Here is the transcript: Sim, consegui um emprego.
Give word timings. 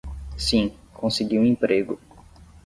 Sim, 0.35 0.75
consegui 0.93 1.37
um 1.37 1.45
emprego. 1.45 1.99